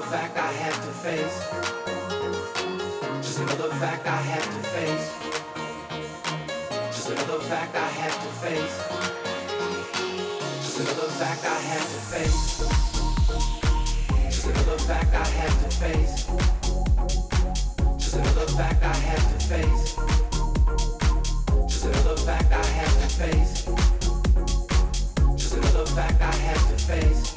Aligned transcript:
another 0.00 0.16
fact 0.16 0.36
I 0.38 0.52
had 0.52 0.72
to 0.72 0.92
face. 1.04 1.38
Just 3.22 3.40
another 3.40 3.74
fact 3.74 4.06
I 4.06 4.16
have 4.16 4.44
to 4.44 4.62
face. 4.70 5.12
Just 6.86 7.10
another 7.10 7.40
fact 7.40 7.74
I 7.74 7.88
have 8.00 8.14
to 8.14 8.28
face. 8.40 8.76
Just 10.62 10.80
another 10.80 11.08
fact 11.20 11.44
I 11.44 11.60
have 11.70 11.86
to 11.92 12.00
face. 12.12 12.40
Just 14.24 14.44
another 14.46 14.78
fact 14.78 15.14
I 15.14 15.26
have 15.26 15.56
to 15.64 15.70
face. 15.76 16.26
Just 17.98 18.14
another 18.16 18.46
fact 18.46 18.82
I 18.82 18.94
have 18.94 19.26
to 19.32 19.38
face. 19.46 19.96
Just 21.68 21.84
another 21.84 22.16
fact 22.16 22.52
I 22.52 22.64
have 22.64 22.94
to 23.02 23.08
face. 23.20 23.64
Just 25.36 25.56
another 25.56 25.86
fact 25.86 26.20
I 26.22 26.34
have 26.34 26.68
to 26.70 26.76
face. 26.86 27.29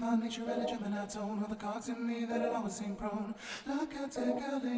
My 0.00 0.16
nature 0.16 0.40
you 0.40 0.46
really 0.46 0.64
Gemini-tone 0.64 1.42
All 1.42 1.46
the 1.46 1.54
cogs 1.56 1.90
in 1.90 2.06
me 2.06 2.24
that 2.24 2.40
had 2.40 2.54
always 2.54 2.72
seemed 2.72 2.98
prone. 2.98 3.34
Like 3.66 3.94
I 4.00 4.08
take 4.08 4.34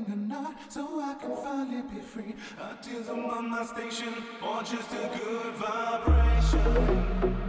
a 0.08 0.16
knot 0.16 0.56
so 0.68 1.00
I 1.00 1.14
can 1.14 1.36
finally 1.36 1.82
be 1.82 2.00
free. 2.00 2.34
Ideas 2.60 3.08
on 3.08 3.48
my 3.48 3.64
station 3.64 4.12
or 4.44 4.64
just 4.64 4.90
a 4.92 5.08
good 5.16 5.54
vibration. 5.54 7.41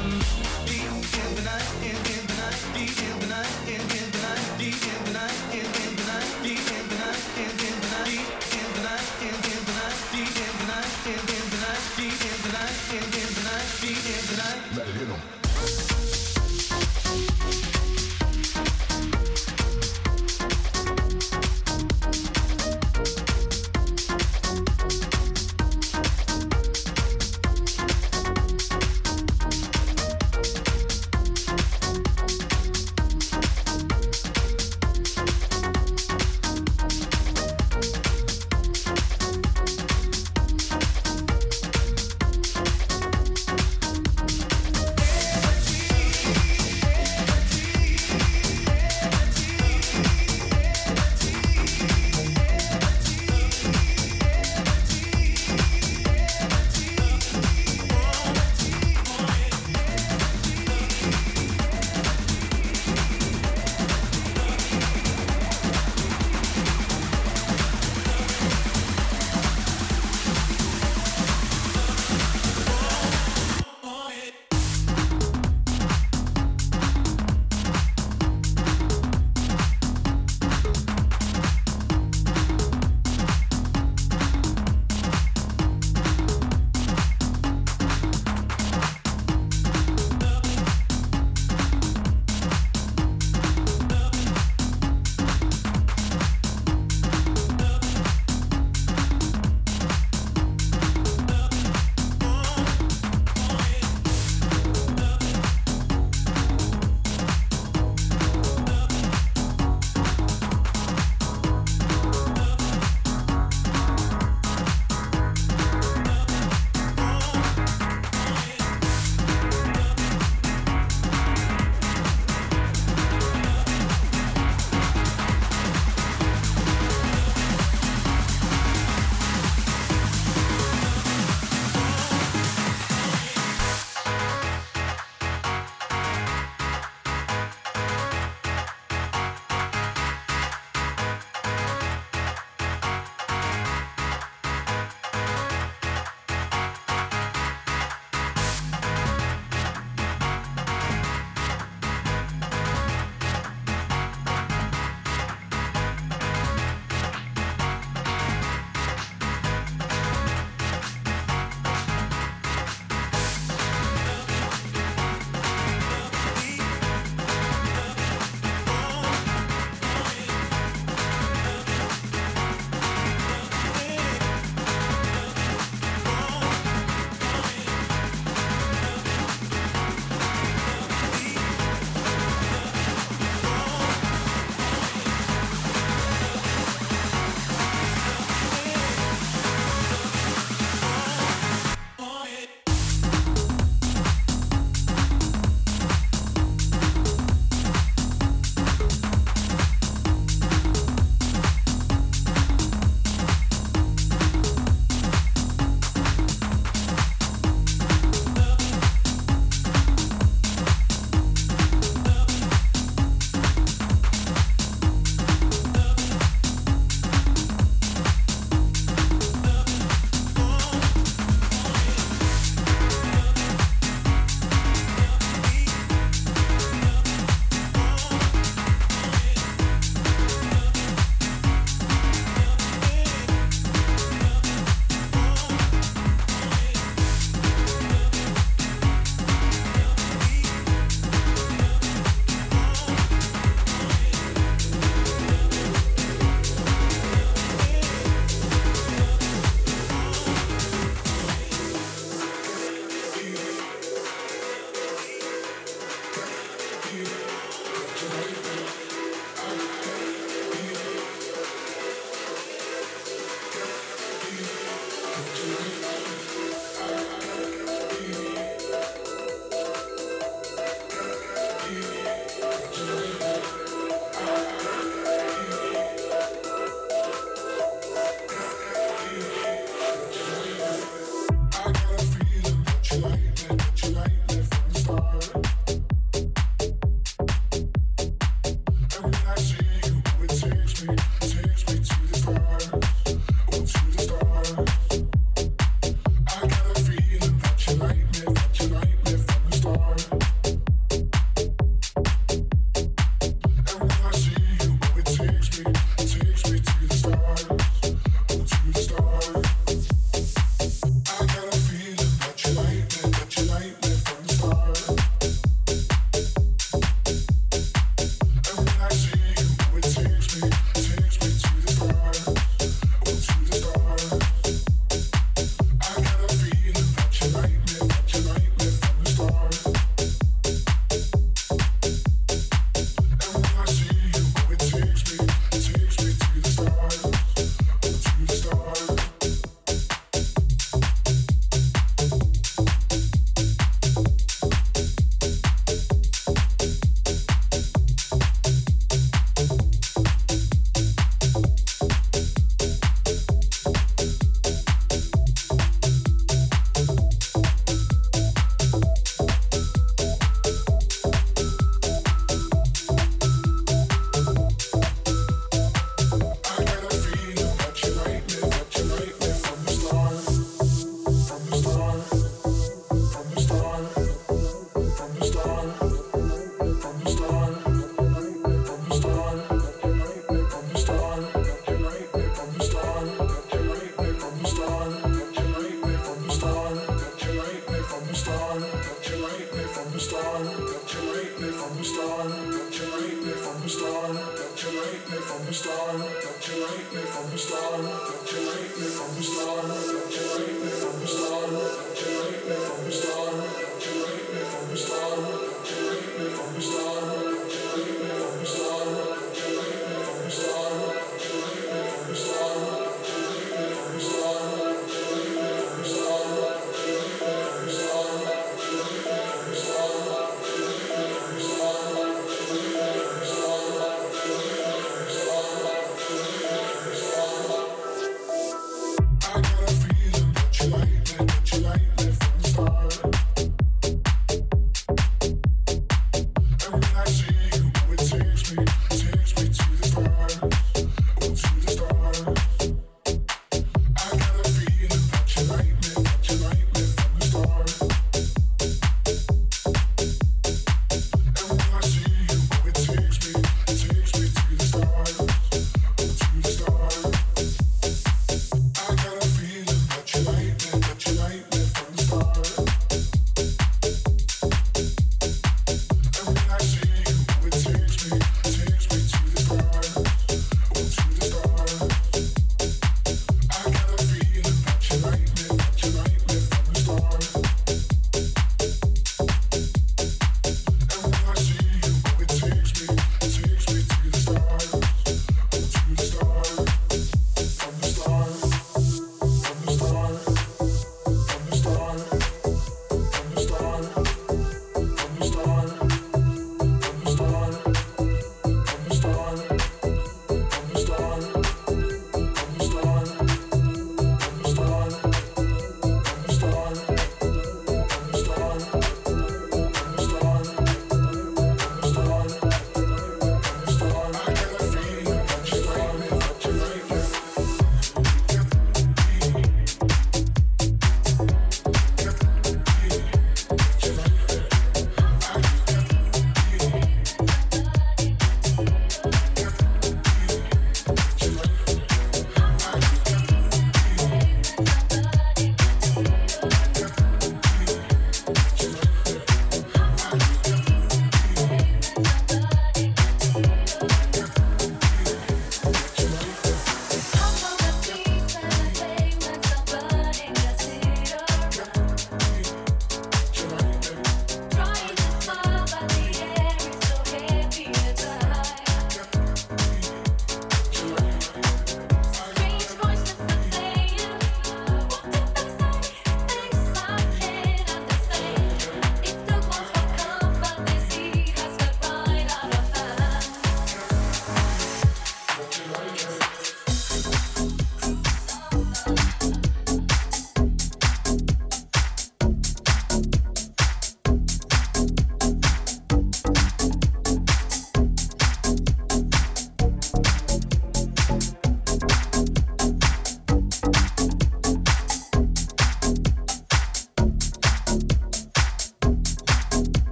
one. 0.00 0.49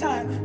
Time. 0.00 0.39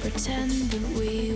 Pretend 0.00 0.52
that 0.70 0.98
we 0.98 1.32